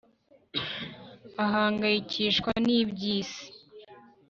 ahangayikishwa 1.43 2.51
n'iby'isi 2.65 3.45